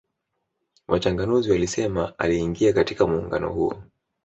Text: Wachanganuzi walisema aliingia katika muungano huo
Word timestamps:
Wachanganuzi 0.87 1.51
walisema 1.51 2.13
aliingia 2.17 2.73
katika 2.73 3.07
muungano 3.07 3.49
huo 3.53 3.83